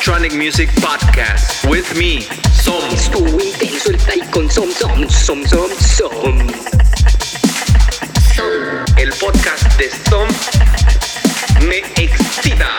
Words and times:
Electronic 0.00 0.32
Music 0.32 0.70
Podcast 0.76 1.68
with 1.68 1.94
me, 1.94 2.22
Som. 2.54 2.80
Con 4.32 4.48
Som 4.48 4.70
Som 4.72 5.06
Som 5.10 5.46
Som 5.46 5.70
Som. 5.78 6.38
El 8.96 9.12
podcast 9.12 9.78
de 9.78 9.90
Som 10.08 10.26
me 11.68 11.82
excita. 12.02 12.70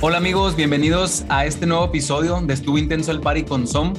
Hola 0.00 0.18
amigos, 0.18 0.54
bienvenidos 0.54 1.24
a 1.28 1.44
este 1.44 1.66
nuevo 1.66 1.86
episodio 1.86 2.40
de 2.40 2.54
Estuvo 2.54 2.78
Intenso 2.78 3.10
el 3.10 3.20
Party 3.20 3.42
con 3.42 3.66
Som. 3.66 3.94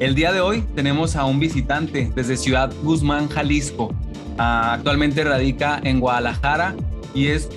El 0.00 0.16
día 0.16 0.32
de 0.32 0.40
hoy 0.40 0.64
tenemos 0.74 1.14
a 1.14 1.26
un 1.26 1.38
visitante 1.38 2.10
desde 2.12 2.36
Ciudad 2.36 2.72
Guzmán, 2.82 3.28
Jalisco. 3.28 3.94
Ah, 4.36 4.72
actualmente 4.72 5.22
radica 5.22 5.80
en 5.84 6.00
Guadalajara 6.00 6.74
y 7.14 7.28
es 7.28 7.48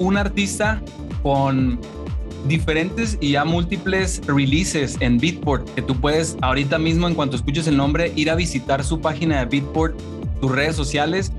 un 0.00 0.16
artista 0.16 0.82
con 1.22 1.78
diferentes 2.48 3.16
y 3.20 3.30
ya 3.30 3.44
múltiples 3.44 4.22
releases 4.26 4.96
en 4.98 5.18
Beatport 5.18 5.72
que 5.76 5.82
tú 5.82 5.94
puedes 6.00 6.36
ahorita 6.40 6.80
mismo 6.80 7.06
en 7.06 7.14
cuanto 7.14 7.36
escuches 7.36 7.68
el 7.68 7.76
nombre 7.76 8.12
ir 8.16 8.28
a 8.30 8.34
visitar 8.34 8.82
su 8.82 9.00
página 9.00 9.38
de 9.38 9.44
Beatport, 9.44 9.96
sus 10.40 10.50
redes 10.50 10.74
sociales 10.74 11.30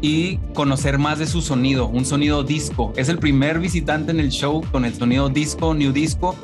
y 0.00 0.36
conocer 0.54 0.98
más 0.98 1.18
de 1.18 1.26
su 1.26 1.40
sonido, 1.40 1.86
un 1.86 2.04
sonido 2.04 2.42
disco. 2.42 2.92
Es 2.96 3.08
el 3.08 3.18
primer 3.18 3.58
visitante 3.58 4.12
en 4.12 4.20
el 4.20 4.30
show 4.30 4.62
con 4.70 4.84
el 4.84 4.94
sonido 4.94 5.28
disco, 5.28 5.74
new 5.74 5.92
disco, 5.92 6.36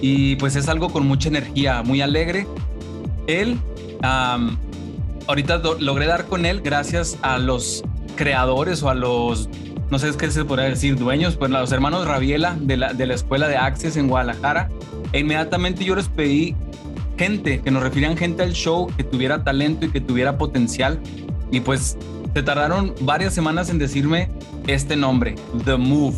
y 0.00 0.36
pues 0.36 0.56
es 0.56 0.68
algo 0.68 0.90
con 0.90 1.06
mucha 1.06 1.28
energía, 1.28 1.82
muy 1.82 2.00
alegre. 2.00 2.46
Él, 3.26 3.58
am, 4.02 4.56
ahorita 5.26 5.60
logré 5.78 6.06
dar 6.06 6.26
con 6.26 6.46
él 6.46 6.60
gracias 6.60 7.18
a 7.22 7.38
los 7.38 7.84
creadores 8.16 8.82
o 8.82 8.90
a 8.90 8.94
los, 8.94 9.48
no 9.90 9.98
sé 9.98 10.10
qué 10.16 10.30
se 10.30 10.44
podría 10.44 10.68
decir, 10.68 10.96
dueños, 10.96 11.36
pues 11.36 11.50
los 11.50 11.72
hermanos 11.72 12.06
Rabiela 12.06 12.56
de 12.60 12.76
la, 12.76 12.92
de 12.92 13.06
la 13.06 13.14
escuela 13.14 13.48
de 13.48 13.56
Access 13.56 13.96
en 13.96 14.08
Guadalajara. 14.08 14.70
E 15.12 15.20
inmediatamente 15.20 15.84
yo 15.84 15.96
les 15.96 16.08
pedí 16.08 16.54
gente, 17.20 17.60
que 17.60 17.70
nos 17.70 17.82
refirieran 17.82 18.16
gente 18.16 18.42
al 18.42 18.52
show 18.52 18.90
que 18.96 19.04
tuviera 19.04 19.44
talento 19.44 19.84
y 19.84 19.90
que 19.90 20.00
tuviera 20.00 20.38
potencial. 20.38 20.98
Y 21.50 21.60
pues 21.60 21.98
se 22.34 22.42
tardaron 22.42 22.94
varias 23.00 23.34
semanas 23.34 23.70
en 23.70 23.78
decirme 23.78 24.30
este 24.66 24.96
nombre, 24.96 25.34
The 25.64 25.76
Move. 25.76 26.16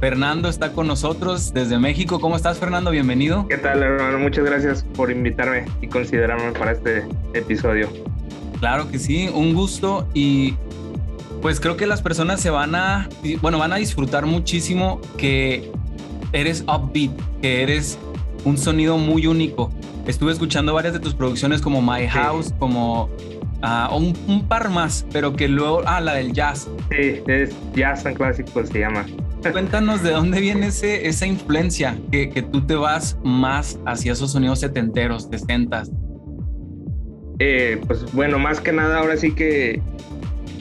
Fernando 0.00 0.48
está 0.48 0.72
con 0.72 0.86
nosotros 0.86 1.54
desde 1.54 1.78
México. 1.78 2.20
¿Cómo 2.20 2.36
estás, 2.36 2.58
Fernando? 2.58 2.90
Bienvenido. 2.90 3.46
¿Qué 3.48 3.56
tal, 3.56 3.82
hermano? 3.82 4.18
Muchas 4.18 4.44
gracias 4.44 4.84
por 4.96 5.10
invitarme 5.10 5.64
y 5.80 5.86
considerarme 5.86 6.52
para 6.52 6.72
este 6.72 7.06
episodio. 7.32 7.88
Claro 8.60 8.90
que 8.90 8.98
sí, 8.98 9.30
un 9.32 9.54
gusto 9.54 10.06
y 10.12 10.54
pues 11.40 11.60
creo 11.60 11.76
que 11.76 11.86
las 11.86 12.02
personas 12.02 12.40
se 12.40 12.50
van 12.50 12.74
a, 12.74 13.08
bueno, 13.40 13.58
van 13.58 13.72
a 13.72 13.76
disfrutar 13.76 14.26
muchísimo 14.26 15.00
que 15.16 15.70
eres 16.32 16.62
upbeat, 16.62 17.12
que 17.40 17.62
eres 17.62 17.98
un 18.44 18.58
sonido 18.58 18.98
muy 18.98 19.26
único. 19.26 19.70
Estuve 20.06 20.32
escuchando 20.32 20.74
varias 20.74 20.92
de 20.92 21.00
tus 21.00 21.14
producciones 21.14 21.62
como 21.62 21.80
My 21.80 22.06
House, 22.08 22.52
como 22.58 23.08
ah, 23.64 23.90
un, 23.94 24.14
un 24.28 24.46
par 24.46 24.68
más, 24.70 25.06
pero 25.12 25.34
que 25.34 25.48
luego, 25.48 25.82
ah, 25.86 26.00
la 26.00 26.14
del 26.14 26.32
jazz. 26.32 26.68
Sí, 26.90 27.22
es 27.26 27.54
Jazz 27.74 28.06
and 28.06 28.16
Clásico 28.16 28.64
se 28.64 28.78
llama. 28.78 29.06
Cuéntanos 29.52 30.02
de 30.02 30.12
dónde 30.12 30.40
viene 30.40 30.68
ese, 30.68 31.06
esa 31.06 31.26
influencia, 31.26 31.98
que, 32.10 32.30
que 32.30 32.42
tú 32.42 32.66
te 32.66 32.74
vas 32.74 33.18
más 33.24 33.78
hacia 33.84 34.12
esos 34.12 34.32
sonidos 34.32 34.60
setenteros, 34.60 35.28
sesentas. 35.30 35.90
Eh, 37.40 37.80
pues 37.86 38.10
bueno, 38.12 38.38
más 38.38 38.60
que 38.60 38.72
nada, 38.72 39.00
ahora 39.00 39.16
sí 39.16 39.32
que 39.32 39.82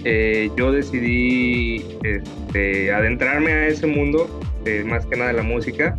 eh, 0.04 0.50
yo 0.58 0.72
decidí 0.72 1.86
este, 2.04 2.92
adentrarme 2.92 3.52
a 3.52 3.68
ese 3.68 3.88
mundo, 3.88 4.42
eh, 4.66 4.84
más 4.86 5.06
que 5.06 5.16
nada 5.16 5.30
de 5.30 5.38
la 5.38 5.44
música. 5.44 5.96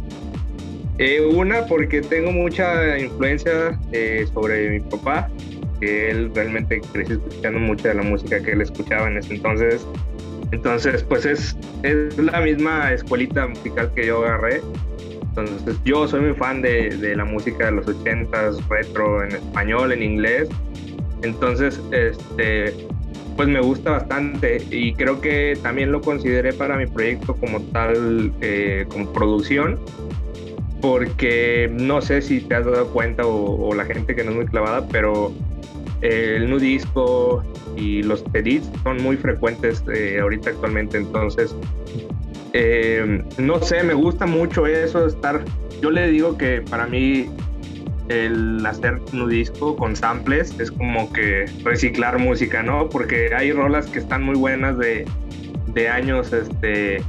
Eh, 0.98 1.20
una, 1.20 1.66
porque 1.66 2.02
tengo 2.02 2.30
mucha 2.32 2.98
influencia 2.98 3.78
sobre 4.32 4.70
mi 4.70 4.80
papá, 4.80 5.28
él 5.84 6.30
realmente 6.34 6.80
creció 6.92 7.16
escuchando 7.16 7.58
mucha 7.58 7.88
de 7.88 7.94
la 7.94 8.02
música 8.02 8.40
que 8.40 8.52
él 8.52 8.60
escuchaba 8.60 9.08
en 9.08 9.18
ese 9.18 9.34
entonces. 9.34 9.86
Entonces, 10.52 11.02
pues 11.02 11.26
es, 11.26 11.56
es 11.82 12.16
la 12.18 12.40
misma 12.40 12.92
escuelita 12.92 13.46
musical 13.46 13.90
que 13.94 14.06
yo 14.06 14.24
agarré. 14.24 14.60
Entonces, 15.22 15.76
yo 15.84 16.06
soy 16.06 16.20
muy 16.20 16.34
fan 16.34 16.62
de, 16.62 16.90
de 16.90 17.16
la 17.16 17.24
música 17.24 17.66
de 17.66 17.72
los 17.72 17.86
80s, 17.86 18.68
retro, 18.68 19.24
en 19.24 19.32
español, 19.32 19.92
en 19.92 20.02
inglés. 20.02 20.48
Entonces, 21.22 21.80
este, 21.90 22.72
pues 23.36 23.48
me 23.48 23.60
gusta 23.60 23.92
bastante 23.92 24.62
y 24.70 24.94
creo 24.94 25.20
que 25.20 25.58
también 25.62 25.90
lo 25.90 26.00
consideré 26.00 26.52
para 26.52 26.76
mi 26.76 26.86
proyecto 26.86 27.34
como 27.34 27.60
tal, 27.60 28.32
eh, 28.40 28.86
como 28.88 29.12
producción, 29.12 29.80
porque 30.80 31.70
no 31.72 32.00
sé 32.00 32.22
si 32.22 32.40
te 32.40 32.54
has 32.54 32.66
dado 32.66 32.88
cuenta 32.88 33.26
o, 33.26 33.68
o 33.68 33.74
la 33.74 33.84
gente 33.84 34.14
que 34.14 34.22
no 34.22 34.30
es 34.30 34.36
muy 34.36 34.46
clavada, 34.46 34.86
pero 34.88 35.32
el 36.00 36.50
nu 36.50 36.58
disco 36.58 37.42
y 37.76 38.02
los 38.02 38.24
edits 38.34 38.70
son 38.82 39.02
muy 39.02 39.16
frecuentes 39.16 39.82
eh, 39.94 40.18
ahorita 40.20 40.50
actualmente, 40.50 40.98
entonces 40.98 41.54
eh, 42.56 43.22
no 43.36 43.60
sé, 43.60 43.82
me 43.82 43.94
gusta 43.94 44.26
mucho 44.26 44.66
eso 44.66 45.02
de 45.02 45.08
estar. 45.08 45.44
Yo 45.82 45.90
le 45.90 46.08
digo 46.08 46.38
que 46.38 46.62
para 46.62 46.86
mí 46.86 47.28
el 48.08 48.64
hacer 48.64 49.00
un 49.12 49.28
disco 49.28 49.74
con 49.76 49.96
samples 49.96 50.54
es 50.60 50.70
como 50.70 51.12
que 51.12 51.46
reciclar 51.64 52.18
música, 52.18 52.62
¿no? 52.62 52.88
Porque 52.88 53.34
hay 53.34 53.50
rolas 53.50 53.86
que 53.86 53.98
están 53.98 54.22
muy 54.22 54.36
buenas 54.36 54.78
de, 54.78 55.04
de 55.74 55.88
años 55.88 56.32
este, 56.32 57.02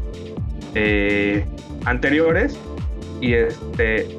eh, 0.74 1.46
anteriores 1.86 2.58
y 3.22 3.34
este 3.34 4.18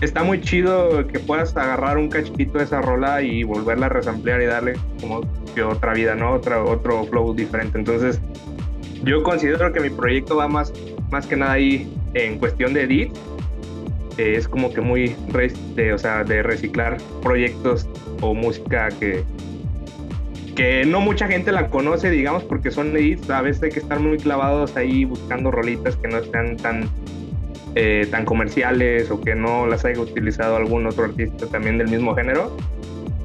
está 0.00 0.22
muy 0.22 0.40
chido 0.40 1.06
que 1.06 1.18
puedas 1.18 1.56
agarrar 1.56 1.98
un 1.98 2.08
cachito 2.08 2.58
de 2.58 2.64
esa 2.64 2.80
rola 2.80 3.22
y 3.22 3.42
volverla 3.42 3.86
a 3.86 3.88
resamplear 3.90 4.40
y 4.42 4.46
darle 4.46 4.74
como 5.00 5.20
que 5.54 5.62
otra 5.62 5.92
vida, 5.92 6.14
¿no? 6.14 6.32
Otra, 6.32 6.62
otro 6.62 7.04
flow 7.04 7.34
diferente. 7.34 7.78
Entonces, 7.78 8.20
yo 9.04 9.22
considero 9.22 9.72
que 9.72 9.80
mi 9.80 9.90
proyecto 9.90 10.36
va 10.36 10.48
más, 10.48 10.72
más 11.10 11.26
que 11.26 11.36
nada 11.36 11.52
ahí 11.52 11.92
en 12.14 12.38
cuestión 12.38 12.72
de 12.72 12.82
edit. 12.82 13.12
Eh, 14.18 14.34
es 14.36 14.48
como 14.48 14.72
que 14.72 14.80
muy, 14.80 15.16
de, 15.74 15.92
o 15.92 15.98
sea, 15.98 16.24
de 16.24 16.42
reciclar 16.42 16.96
proyectos 17.22 17.88
o 18.20 18.34
música 18.34 18.88
que, 18.98 19.22
que 20.56 20.84
no 20.84 21.00
mucha 21.00 21.26
gente 21.28 21.52
la 21.52 21.68
conoce, 21.68 22.10
digamos, 22.10 22.44
porque 22.44 22.70
son 22.70 22.96
edits. 22.96 23.28
A 23.30 23.42
veces 23.42 23.62
hay 23.62 23.70
que 23.70 23.80
estar 23.80 24.00
muy 24.00 24.18
clavados 24.18 24.76
ahí 24.76 25.04
buscando 25.04 25.50
rolitas 25.50 25.96
que 25.96 26.08
no 26.08 26.22
sean 26.24 26.56
tan, 26.56 26.88
eh, 27.74 28.08
tan 28.10 28.24
comerciales 28.24 29.10
o 29.10 29.20
que 29.20 29.34
no 29.34 29.66
las 29.66 29.84
haya 29.84 30.00
utilizado 30.00 30.56
algún 30.56 30.86
otro 30.86 31.04
artista 31.04 31.46
también 31.46 31.78
del 31.78 31.88
mismo 31.88 32.14
género. 32.14 32.56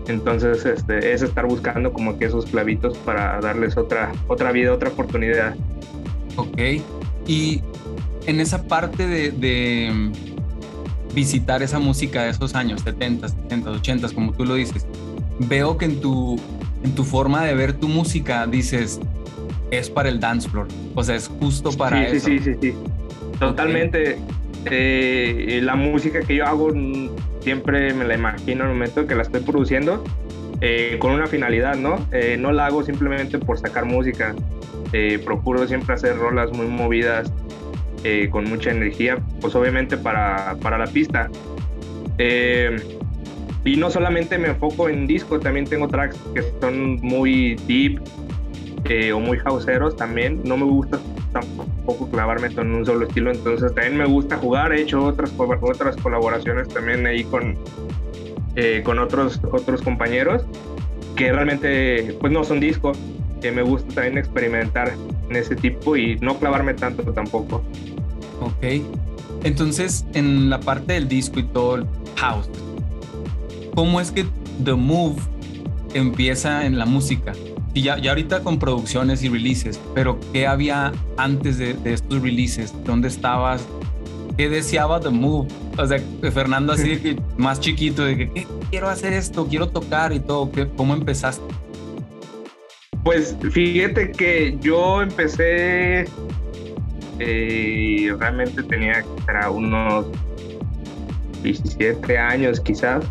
Entonces, 0.08 0.66
este, 0.66 1.14
es 1.14 1.24
estar 1.24 1.48
buscando 1.48 1.92
como 1.92 2.20
que 2.20 2.26
esos 2.26 2.46
clavitos 2.46 2.98
para 3.00 3.40
darles 3.42 3.76
otra, 3.76 4.12
otra 4.28 4.52
vida, 4.52 4.72
otra 4.72 4.90
oportunidad. 4.90 5.56
Ok. 6.36 6.60
Y 7.28 7.64
en 8.28 8.40
esa 8.40 8.68
parte 8.68 9.08
de, 9.08 9.32
de, 9.32 10.12
visitar 11.16 11.64
esa 11.64 11.80
música 11.80 12.24
de 12.24 12.30
esos 12.30 12.54
años, 12.54 12.82
70, 12.82 13.30
70, 13.30 13.72
80, 13.72 14.10
como 14.10 14.34
tú 14.34 14.46
lo 14.46 14.56
dices, 14.56 14.86
veo 15.40 15.78
que 15.78 15.86
en 15.86 16.02
tu, 16.02 16.40
en 16.84 16.94
tu 16.94 17.04
forma 17.04 17.44
de 17.44 17.56
ver 17.56 17.74
tu 17.74 17.88
música 17.88 18.46
dices, 18.46 19.00
es 19.72 19.90
para 19.90 20.10
el 20.10 20.20
dance 20.20 20.48
floor. 20.48 20.68
O 20.94 21.04
sea, 21.04 21.16
es 21.16 21.28
justo 21.28 21.72
para 21.72 21.98
sí, 22.12 22.18
eso. 22.18 22.26
sí, 22.28 22.40
sí, 22.40 22.54
sí, 22.54 22.60
sí. 22.62 22.74
Totalmente. 23.40 24.18
Eh, 24.66 25.60
la 25.64 25.76
música 25.76 26.22
que 26.22 26.36
yo 26.36 26.46
hago 26.46 26.74
mm, 26.74 27.10
siempre 27.42 27.94
me 27.94 28.06
la 28.06 28.16
imagino 28.16 28.64
en 28.64 28.70
el 28.70 28.76
momento 28.76 29.06
que 29.06 29.14
la 29.14 29.22
estoy 29.22 29.42
produciendo 29.42 30.04
eh, 30.62 30.98
con 31.00 31.12
una 31.12 31.28
finalidad, 31.28 31.76
¿no? 31.76 31.98
Eh, 32.12 32.38
no 32.40 32.52
la 32.52 32.68
hago 32.68 32.84
simplemente 32.84 33.38
por 33.38 33.60
sacar 33.60 33.86
música. 33.86 34.36
Procuro 35.26 35.68
siempre 35.68 35.94
hacer 35.94 36.18
rolas 36.18 36.54
muy 36.54 36.68
movidas, 36.68 37.30
con 38.32 38.46
mucha 38.46 38.72
energía, 38.72 39.18
pues 39.42 39.54
obviamente 39.54 39.98
para, 39.98 40.56
para 40.62 40.78
la 40.78 40.88
pista. 40.88 41.30
Y 43.66 43.76
no 43.76 43.90
solamente 43.90 44.38
me 44.38 44.50
enfoco 44.50 44.88
en 44.88 45.06
disco, 45.06 45.38
también 45.38 45.66
tengo 45.66 45.90
tracks 45.90 46.18
que 46.34 46.44
son 46.62 46.96
muy 47.02 47.56
deep 47.68 48.00
o 49.14 49.20
muy 49.20 49.38
houseeros 49.40 49.98
también. 49.98 50.40
No 50.46 50.56
me 50.56 50.64
gusta 50.64 50.98
tampoco 51.36 52.10
clavarme 52.10 52.48
en 52.48 52.76
un 52.76 52.86
solo 52.86 53.06
estilo, 53.06 53.32
entonces 53.32 53.74
también 53.76 53.98
me 53.98 54.06
gusta 54.06 54.38
jugar. 54.38 54.74
He 54.74 54.82
hecho 54.82 55.04
otras, 55.04 55.34
otras 55.38 55.96
colaboraciones 55.98 56.70
también 56.70 57.06
ahí 57.06 57.24
con, 57.26 57.58
eh, 58.56 58.82
con 58.86 59.00
otros, 59.00 59.42
otros 59.52 59.82
compañeros 59.82 60.46
que 61.16 61.32
realmente 61.32 62.16
pues 62.20 62.32
no 62.32 62.44
son 62.44 62.60
discos. 62.60 62.98
Que 63.42 63.52
me 63.52 63.62
gusta 63.62 63.94
también 63.94 64.18
experimentar 64.18 64.94
en 65.30 65.36
ese 65.36 65.56
tipo 65.56 65.98
y 65.98 66.16
no 66.16 66.40
clavarme 66.40 66.74
tanto 66.74 67.04
tampoco. 67.14 67.62
Ok. 68.40 68.82
Entonces, 69.44 70.06
en 70.14 70.50
la 70.50 70.60
parte 70.60 70.94
del 70.94 71.08
disco 71.08 71.40
y 71.40 71.44
todo 71.44 71.76
el 71.76 71.86
house, 72.16 72.50
¿cómo 73.76 74.00
es 74.00 74.10
que 74.12 74.26
The 74.64 74.74
Move 74.74 75.22
empieza 75.94 76.66
en 76.66 76.80
la 76.80 76.86
música? 76.86 77.34
Y 77.76 77.82
ya, 77.82 78.00
ya 78.00 78.12
ahorita 78.12 78.42
con 78.42 78.58
producciones 78.58 79.22
y 79.22 79.30
releases, 79.30 79.80
pero 79.94 80.18
¿qué 80.32 80.48
había 80.48 80.94
antes 81.18 81.58
de, 81.58 81.74
de 81.74 81.94
estos 81.94 82.22
releases? 82.22 82.74
¿Dónde 82.86 83.10
estabas? 83.10 83.68
¿Qué 84.38 84.50
deseaba 84.50 85.02
The 85.02 85.10
Move? 85.10 85.50
O 85.78 85.86
sea, 85.86 86.00
Fernando 86.32 86.72
así 86.72 86.98
que 86.98 87.20
más 87.38 87.60
chiquito, 87.60 88.06
de 88.06 88.18
que 88.18 88.30
¿qué? 88.32 88.48
quiero 88.70 88.88
hacer 88.88 89.12
esto, 89.12 89.46
quiero 89.48 89.68
tocar 89.68 90.14
y 90.14 90.22
todo. 90.22 90.50
¿Qué, 90.52 90.70
¿Cómo 90.78 90.94
empezaste? 90.94 91.44
Pues 93.04 93.36
fíjate 93.52 94.12
que 94.12 94.58
yo 94.62 95.02
empecé, 95.02 96.06
eh, 97.20 98.16
realmente 98.18 98.64
tenía 98.64 99.06
para 99.26 99.50
unos 99.50 100.06
17 101.44 102.18
años 102.18 102.60
quizás, 102.62 103.06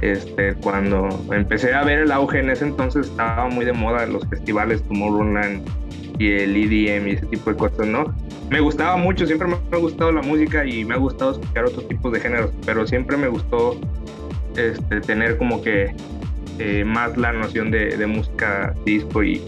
este, 0.00 0.54
cuando 0.54 1.08
empecé 1.32 1.74
a 1.74 1.84
ver 1.84 2.00
el 2.00 2.12
auge 2.12 2.40
en 2.40 2.50
ese 2.50 2.64
entonces 2.64 3.08
estaba 3.08 3.48
muy 3.48 3.64
de 3.64 3.72
moda 3.72 4.06
los 4.06 4.26
festivales 4.28 4.82
como 4.82 5.16
Roland 5.16 5.68
y 6.18 6.32
el 6.32 6.56
EDM 6.56 7.08
y 7.08 7.10
ese 7.12 7.26
tipo 7.26 7.50
de 7.50 7.56
cosas, 7.56 7.86
¿no? 7.86 8.14
Me 8.50 8.60
gustaba 8.60 8.96
mucho, 8.96 9.26
siempre 9.26 9.46
me 9.48 9.56
ha 9.72 9.76
gustado 9.76 10.10
la 10.10 10.22
música 10.22 10.64
y 10.64 10.84
me 10.84 10.94
ha 10.94 10.98
gustado 10.98 11.32
escuchar 11.32 11.66
otros 11.66 11.86
tipos 11.86 12.12
de 12.12 12.20
géneros, 12.20 12.50
pero 12.64 12.86
siempre 12.86 13.16
me 13.16 13.28
gustó 13.28 13.78
este, 14.56 15.00
tener 15.00 15.36
como 15.36 15.62
que 15.62 15.94
eh, 16.58 16.84
más 16.84 17.16
la 17.16 17.32
noción 17.32 17.70
de, 17.70 18.04
música 18.06 18.74
disco 18.84 19.22
y 19.22 19.40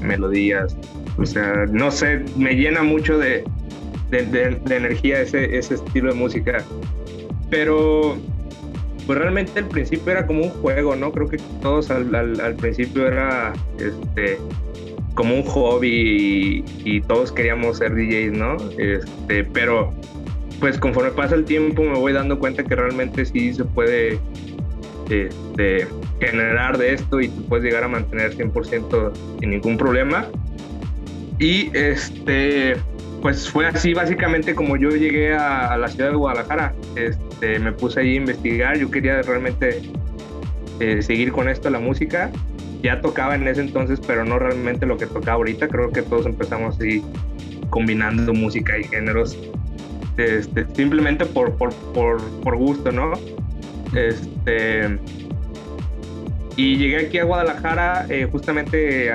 melodías. 0.00 0.76
O 1.18 1.26
sea, 1.26 1.66
no 1.70 1.90
sé, 1.90 2.24
me 2.36 2.54
llena 2.54 2.82
mucho 2.82 3.18
de 3.18 3.44
energía 4.10 5.22
ese, 5.22 5.56
ese 5.56 5.74
estilo 5.74 6.12
de 6.12 6.18
música. 6.18 6.62
Pero 7.50 8.16
pues 9.06 9.18
realmente 9.18 9.58
al 9.58 9.68
principio 9.68 10.12
era 10.12 10.26
como 10.26 10.44
un 10.44 10.50
juego, 10.50 10.96
¿no? 10.96 11.12
Creo 11.12 11.28
que 11.28 11.38
todos 11.60 11.90
al, 11.90 12.14
al, 12.14 12.54
principio 12.56 13.06
era 13.06 13.52
este 13.78 14.38
como 15.14 15.34
un 15.34 15.42
hobby 15.42 16.64
y, 16.84 17.00
todos 17.02 17.32
queríamos 17.32 17.78
ser 17.78 17.94
DJs, 17.94 18.32
¿no? 18.32 18.56
Este, 18.78 19.44
pero 19.44 19.92
pues 20.60 20.78
conforme 20.78 21.10
pasa 21.10 21.34
el 21.34 21.44
tiempo 21.44 21.82
me 21.82 21.98
voy 21.98 22.12
dando 22.12 22.38
cuenta 22.38 22.62
que 22.62 22.74
realmente 22.74 23.24
sí 23.24 23.52
se 23.52 23.64
puede 23.64 24.18
este, 25.10 25.86
generar 26.20 26.78
de 26.78 26.94
esto 26.94 27.20
y 27.20 27.28
puedes 27.28 27.64
llegar 27.64 27.84
a 27.84 27.88
mantener 27.88 28.34
100% 28.36 29.12
sin 29.40 29.50
ningún 29.50 29.76
problema. 29.76 30.26
Y 31.38 31.76
este, 31.76 32.76
pues 33.22 33.48
fue 33.48 33.66
así 33.66 33.94
básicamente 33.94 34.54
como 34.54 34.76
yo 34.76 34.90
llegué 34.90 35.34
a, 35.34 35.76
la 35.78 35.88
ciudad 35.88 36.10
de 36.10 36.16
Guadalajara. 36.16 36.74
Este, 36.96 37.58
me 37.60 37.72
puse 37.72 38.00
ahí 38.00 38.14
a 38.14 38.16
investigar, 38.16 38.76
yo 38.76 38.90
quería 38.90 39.22
realmente 39.22 39.80
eh, 40.80 41.00
seguir 41.00 41.32
con 41.32 41.48
esto, 41.48 41.70
la 41.70 41.78
música. 41.78 42.30
Ya 42.82 43.00
tocaba 43.00 43.36
en 43.36 43.46
ese 43.46 43.60
entonces, 43.60 44.00
pero 44.04 44.24
no 44.24 44.40
realmente 44.40 44.84
lo 44.86 44.98
que 44.98 45.06
tocaba 45.06 45.36
ahorita. 45.36 45.68
Creo 45.68 45.90
que 45.90 46.02
todos 46.02 46.26
empezamos 46.26 46.76
así 46.76 47.02
combinando 47.70 48.34
música 48.34 48.76
y 48.76 48.84
géneros 48.84 49.38
este, 50.16 50.66
simplemente 50.74 51.24
por, 51.24 51.56
por, 51.56 51.72
por, 51.94 52.20
por 52.40 52.56
gusto, 52.56 52.90
¿no? 52.90 53.12
Este, 53.94 54.98
y 56.56 56.76
llegué 56.76 57.06
aquí 57.06 57.18
a 57.18 57.24
Guadalajara 57.24 58.06
eh, 58.08 58.28
justamente 58.30 59.10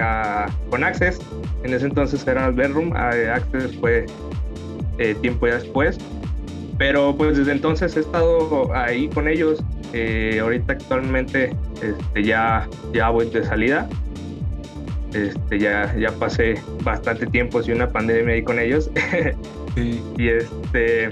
con 0.70 0.84
Access. 0.84 1.20
En 1.64 1.74
ese 1.74 1.86
entonces 1.86 2.26
era 2.28 2.48
el 2.48 2.54
Bedroom. 2.54 2.94
Access 2.96 3.76
fue 3.78 4.06
eh, 4.98 5.16
tiempo 5.22 5.48
ya 5.48 5.56
después. 5.56 5.98
Pero 6.78 7.16
pues 7.16 7.38
desde 7.38 7.52
entonces 7.52 7.96
he 7.98 8.02
estado 8.02 8.74
ahí 8.74 9.08
con 9.10 9.28
ellos. 9.28 9.64
Eh, 9.94 10.40
ahorita 10.42 10.74
actualmente 10.74 11.56
este, 11.82 12.24
ya, 12.24 12.68
ya 12.94 13.10
voy 13.10 13.30
de 13.30 13.44
salida. 13.44 13.88
Este, 15.14 15.60
ya, 15.60 15.96
ya 15.98 16.12
pasé 16.12 16.62
bastante 16.84 17.26
tiempo 17.26 17.64
sin 17.64 17.76
una 17.76 17.90
pandemia 17.90 18.36
ahí 18.36 18.44
con 18.44 18.60
ellos. 18.60 18.92
sí. 19.76 20.04
y 20.18 20.28
este 20.30 21.10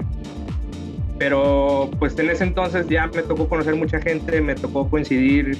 pero 1.18 1.90
pues 1.98 2.18
en 2.18 2.28
ese 2.30 2.44
entonces 2.44 2.86
ya 2.88 3.06
me 3.06 3.22
tocó 3.22 3.48
conocer 3.48 3.74
mucha 3.74 4.00
gente, 4.00 4.40
me 4.40 4.54
tocó 4.54 4.88
coincidir 4.88 5.56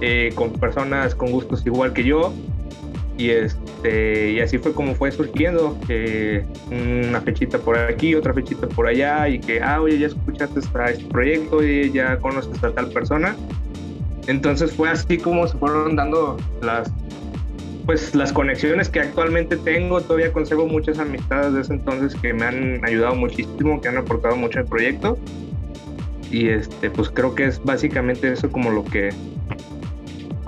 eh, 0.00 0.32
con 0.34 0.52
personas 0.52 1.14
con 1.14 1.30
gustos 1.30 1.64
igual 1.66 1.92
que 1.92 2.04
yo 2.04 2.32
y 3.18 3.30
este 3.30 4.30
y 4.30 4.40
así 4.40 4.58
fue 4.58 4.72
como 4.72 4.94
fue 4.94 5.10
surgiendo 5.10 5.76
una 6.70 7.20
fechita 7.20 7.58
por 7.58 7.76
aquí 7.76 8.14
otra 8.14 8.32
fechita 8.32 8.66
por 8.68 8.86
allá 8.86 9.28
y 9.28 9.40
que 9.40 9.60
ah 9.60 9.82
oye 9.82 9.98
ya 9.98 10.06
escuchaste 10.06 10.60
este 10.60 11.04
proyecto 11.06 11.62
y 11.62 11.90
ya 11.90 12.16
conoces 12.18 12.62
a 12.62 12.70
tal 12.70 12.90
persona 12.90 13.36
entonces 14.28 14.72
fue 14.72 14.88
así 14.88 15.18
como 15.18 15.48
se 15.48 15.58
fueron 15.58 15.96
dando 15.96 16.36
las 16.62 16.90
pues 17.88 18.14
las 18.14 18.34
conexiones 18.34 18.90
que 18.90 19.00
actualmente 19.00 19.56
tengo, 19.56 20.02
todavía 20.02 20.30
conservo 20.30 20.66
muchas 20.66 20.98
amistades 20.98 21.54
de 21.54 21.62
ese 21.62 21.72
entonces 21.72 22.14
que 22.20 22.34
me 22.34 22.44
han 22.44 22.84
ayudado 22.84 23.14
muchísimo, 23.14 23.80
que 23.80 23.88
han 23.88 23.96
aportado 23.96 24.36
mucho 24.36 24.58
al 24.58 24.66
proyecto. 24.66 25.16
Y 26.30 26.48
este, 26.48 26.90
pues 26.90 27.08
creo 27.08 27.34
que 27.34 27.46
es 27.46 27.64
básicamente 27.64 28.30
eso 28.30 28.52
como 28.52 28.70
lo 28.70 28.84
que 28.84 29.08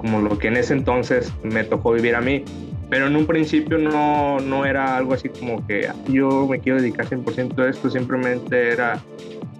como 0.00 0.22
lo 0.22 0.38
que 0.38 0.48
en 0.48 0.56
ese 0.56 0.72
entonces 0.72 1.30
me 1.42 1.62
tocó 1.62 1.92
vivir 1.92 2.14
a 2.14 2.22
mí. 2.22 2.42
Pero 2.88 3.06
en 3.06 3.14
un 3.14 3.26
principio 3.26 3.78
no, 3.78 4.40
no 4.40 4.64
era 4.64 4.96
algo 4.96 5.14
así 5.14 5.28
como 5.28 5.64
que 5.66 5.88
yo 6.08 6.48
me 6.48 6.58
quiero 6.58 6.80
dedicar 6.80 7.06
100% 7.06 7.58
a 7.58 7.68
esto, 7.68 7.90
simplemente 7.90 8.72
era 8.72 8.98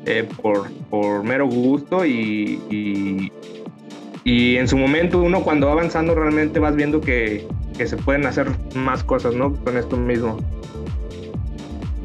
eh, 0.06 0.26
por, 0.42 0.68
por 0.88 1.22
mero 1.22 1.46
gusto 1.46 2.04
y, 2.04 2.60
y, 2.70 3.30
y 4.24 4.56
en 4.56 4.66
su 4.66 4.76
momento 4.76 5.20
uno 5.20 5.44
cuando 5.44 5.66
va 5.66 5.74
avanzando 5.74 6.14
realmente 6.14 6.58
vas 6.58 6.74
viendo 6.74 7.00
que, 7.00 7.46
que 7.76 7.86
se 7.86 7.96
pueden 7.98 8.26
hacer 8.26 8.48
más 8.74 9.04
cosas, 9.04 9.34
¿no? 9.34 9.54
Con 9.54 9.76
esto 9.76 9.96
mismo. 9.96 10.38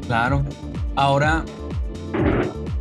Claro. 0.06 0.44
Ahora, 0.94 1.44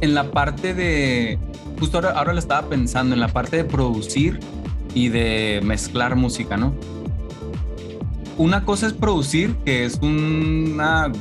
en 0.01 0.13
la 0.13 0.29
parte 0.29 0.73
de, 0.75 1.39
justo 1.79 1.97
ahora, 1.97 2.11
ahora 2.11 2.33
lo 2.33 2.39
estaba 2.39 2.69
pensando, 2.69 3.15
en 3.15 3.21
la 3.21 3.29
parte 3.29 3.57
de 3.57 3.63
producir 3.63 4.39
y 4.95 5.09
de 5.09 5.61
mezclar 5.63 6.15
música, 6.15 6.57
¿no? 6.57 6.73
Una 8.37 8.65
cosa 8.65 8.87
es 8.87 8.93
producir, 8.93 9.55
que 9.63 9.85
es 9.85 9.99
una, 10.01 11.11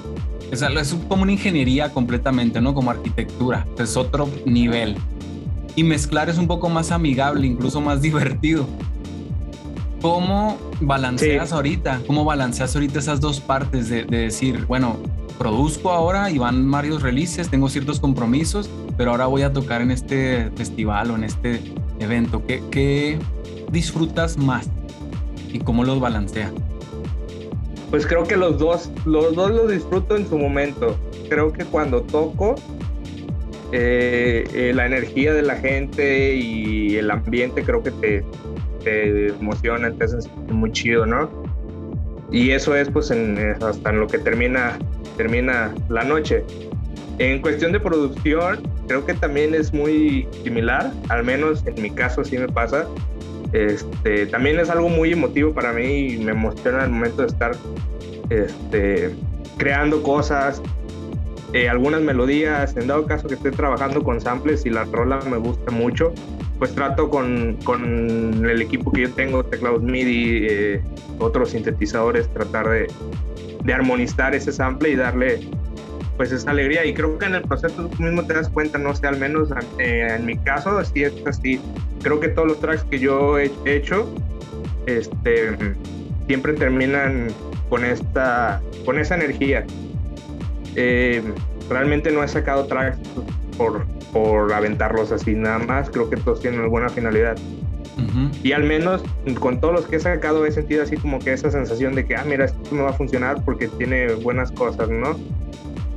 es, 0.51 0.63
es 0.63 0.97
como 1.09 1.25
una 1.25 1.33
ingeniería 1.33 1.93
completamente, 1.93 2.61
¿no? 2.61 2.73
Como 2.73 2.91
arquitectura, 2.91 3.67
es 3.79 3.97
otro 3.97 4.29
nivel. 4.47 4.97
Y 5.77 5.83
mezclar 5.83 6.31
es 6.31 6.39
un 6.39 6.47
poco 6.47 6.71
más 6.71 6.93
amigable, 6.93 7.47
incluso 7.47 7.81
más 7.81 8.01
divertido. 8.09 8.67
¿Cómo 10.01 10.57
balanceas 10.81 11.49
sí. 11.49 11.55
ahorita? 11.55 12.03
¿Cómo 12.07 12.25
balanceas 12.25 12.75
ahorita 12.75 12.99
esas 13.01 13.21
dos 13.21 13.41
partes 13.41 13.89
de, 13.89 14.05
de, 14.05 14.19
decir, 14.19 14.67
bueno, 14.67 14.99
produzco 15.39 15.91
ahora 15.91 16.31
y 16.31 16.39
van 16.39 16.71
varios 16.71 17.03
releases, 17.03 17.49
tengo 17.49 17.69
ciertos 17.69 18.01
compromisos, 18.01 18.71
pero 18.97 19.13
ahora 19.13 19.27
voy 19.27 19.43
a 19.43 19.53
tocar 19.53 19.83
en 19.83 19.91
este 19.91 20.51
festival 20.57 21.11
o 21.11 21.17
en 21.17 21.25
este 21.25 21.61
evento? 22.01 22.45
¿Qué, 22.47 22.63
qué 22.71 23.19
disfrutas 23.75 24.39
más 24.39 24.71
y 25.53 25.59
cómo 25.59 25.85
los 25.85 26.01
balancea? 26.01 26.51
Pues 27.91 28.07
creo 28.07 28.25
que 28.25 28.37
los 28.37 28.59
dos, 28.59 28.91
los 29.05 29.37
dos 29.37 29.51
los 29.51 29.71
disfruto 29.71 30.17
en 30.17 30.27
su 30.27 30.39
momento. 30.39 30.97
Creo 31.29 31.53
que 31.53 31.65
cuando 31.65 32.03
toco, 32.03 32.55
eh, 33.73 34.45
eh, 34.55 34.73
la 34.75 34.87
energía 34.87 35.35
de 35.35 35.43
la 35.43 35.57
gente 35.57 36.35
y 36.35 36.97
el 36.97 37.11
ambiente 37.11 37.63
creo 37.63 37.83
que 37.83 37.91
te, 37.91 38.25
te 38.83 39.29
emociona, 39.29 39.93
te 39.93 40.05
hace 40.05 40.29
muy 40.49 40.73
chido, 40.73 41.07
¿no? 41.07 41.29
Y 42.31 42.51
eso 42.51 42.75
es 42.75 42.89
pues 42.89 43.11
hasta 43.11 43.91
en 43.91 44.01
lo 44.01 44.07
que 44.07 44.19
termina, 44.19 44.79
termina 45.17 45.75
la 45.89 46.03
noche. 46.05 46.45
En 47.19 47.41
cuestión 47.41 47.71
de 47.71 47.79
producción, 47.79 48.61
creo 48.89 49.07
que 49.07 49.15
también 49.15 49.55
es 49.55 49.73
muy 49.73 50.27
similar, 50.43 50.93
al 51.09 51.23
menos 51.23 51.65
en 51.65 51.81
mi 51.81 51.91
caso 51.91 52.23
así 52.23 52.37
me 52.37 52.49
pasa. 52.49 52.87
Este, 53.55 54.27
también 54.27 54.59
es 54.59 54.69
algo 54.69 54.89
muy 54.89 55.13
emotivo 55.13 55.55
para 55.55 55.73
mí 55.73 56.15
y 56.15 56.19
me 56.19 56.33
emociona 56.33 56.85
el 56.85 56.91
momento 56.91 57.23
de 57.23 57.29
estar 57.29 57.53
este, 58.29 59.15
creando 59.57 60.03
cosas, 60.03 60.61
eh, 61.53 61.69
algunas 61.69 62.03
melodías, 62.03 62.77
en 62.77 62.89
dado 62.89 63.07
caso 63.07 63.29
que 63.29 63.35
esté 63.35 63.53
trabajando 63.53 64.03
con 64.03 64.21
samples 64.21 64.67
y 64.67 64.71
la 64.71 64.83
rola 64.85 65.21
me 65.31 65.37
gusta 65.37 65.71
mucho, 65.71 66.13
pues 66.59 66.75
trato 66.75 67.09
con, 67.09 67.57
con 67.63 68.45
el 68.45 68.61
equipo 68.61 68.91
que 68.91 69.03
yo 69.03 69.13
tengo, 69.13 69.45
teclados 69.45 69.85
MIDI, 69.85 70.47
eh, 70.51 70.83
otros 71.21 71.51
sintetizadores, 71.51 72.29
tratar 72.35 72.69
de, 72.69 72.89
de, 73.63 73.73
armonizar 73.73 74.35
ese 74.35 74.51
sample 74.51 74.89
y 74.91 74.97
darle 74.97 75.49
pues 76.17 76.33
esa 76.33 76.51
alegría. 76.51 76.85
Y 76.85 76.95
creo 76.95 77.19
que 77.19 77.27
en 77.27 77.35
el 77.35 77.43
proceso 77.43 77.89
tú 77.89 78.03
mismo 78.03 78.25
te 78.27 78.35
das 78.35 78.49
cuenta, 78.49 78.79
no 78.79 78.95
sé, 78.95 79.07
al 79.07 79.19
menos 79.19 79.49
eh, 79.79 80.09
en 80.11 80.27
mi 80.27 80.37
caso, 80.39 80.79
así 80.79 81.05
es 81.05 81.15
así. 81.27 81.61
Creo 82.03 82.21
que 82.21 82.29
todos 82.29 82.49
los 82.49 82.61
tracks 82.61 82.85
que 82.85 82.99
yo 82.99 83.39
he 83.39 83.51
hecho, 83.65 84.13
este, 84.87 85.57
siempre 86.27 86.53
terminan 86.55 87.29
con 87.69 87.85
esta, 87.85 88.61
con 88.85 88.99
esa 88.99 89.17
energía. 89.17 89.65
Eh, 90.77 91.23
realmente 91.69 92.11
no 92.11 92.23
he 92.23 92.29
sacado 92.29 92.67
tracks 92.67 92.99
por, 93.57 93.87
por 94.13 94.53
aventarlos 94.53 95.13
así 95.13 95.35
nada 95.35 95.59
más. 95.59 95.91
Creo 95.91 96.11
que 96.11 96.17
todos 96.17 96.41
tienen 96.41 96.61
alguna 96.61 96.89
finalidad. 96.89 97.37
Y 98.43 98.53
al 98.53 98.65
menos 98.65 99.03
con 99.39 99.61
todos 99.61 99.73
los 99.73 99.87
que 99.87 99.97
he 99.97 100.01
sacado 100.01 100.45
he 100.45 100.53
sentido 100.53 100.83
así 100.83 100.97
como 100.97 101.21
que 101.21 101.33
esa 101.33 101.51
sensación 101.51 101.95
de 101.95 102.05
que, 102.05 102.17
ah, 102.17 102.25
mira, 102.27 102.45
esto 102.45 102.59
me 102.73 102.83
va 102.83 102.91
a 102.91 102.93
funcionar 102.93 103.43
porque 103.45 103.69
tiene 103.69 104.15
buenas 104.15 104.51
cosas, 104.51 104.89
¿no? 104.89 105.17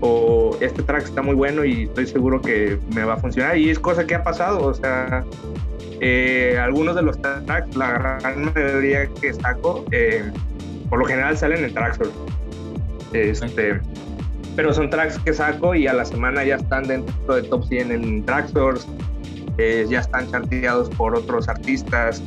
O 0.01 0.55
este 0.61 0.83
track 0.83 1.05
está 1.05 1.21
muy 1.21 1.35
bueno 1.35 1.65
y 1.65 1.83
estoy 1.83 2.07
seguro 2.07 2.41
que 2.41 2.77
me 2.93 3.03
va 3.03 3.13
a 3.13 3.17
funcionar. 3.17 3.57
Y 3.57 3.69
es 3.69 3.79
cosa 3.79 4.05
que 4.05 4.15
ha 4.15 4.23
pasado, 4.23 4.65
o 4.65 4.73
sea, 4.73 5.23
eh, 6.01 6.57
algunos 6.61 6.95
de 6.95 7.01
los 7.01 7.19
tracks, 7.21 7.75
la 7.75 8.19
gran 8.19 8.53
mayoría 8.53 9.07
que 9.07 9.33
saco, 9.33 9.85
eh, 9.91 10.31
por 10.89 10.99
lo 10.99 11.05
general 11.05 11.37
salen 11.37 11.63
en 11.63 11.73
Traxor. 11.73 12.11
Este, 13.13 13.79
pero 14.55 14.73
son 14.73 14.89
tracks 14.89 15.17
que 15.19 15.33
saco 15.33 15.73
y 15.73 15.87
a 15.87 15.93
la 15.93 16.05
semana 16.05 16.43
ya 16.43 16.55
están 16.55 16.83
dentro 16.83 17.35
de 17.35 17.43
top 17.43 17.65
100 17.65 17.91
en 17.91 18.25
Traxors 18.25 18.87
eh, 19.57 19.87
ya 19.89 20.01
están 20.01 20.29
chanteados 20.29 20.87
por 20.89 21.15
otros 21.15 21.49
artistas, 21.49 22.21